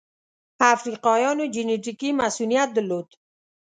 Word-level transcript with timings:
افریقایانو 0.73 1.45
جنټیکي 1.53 2.09
مصوونیت 2.19 2.69
درلود. 2.73 3.07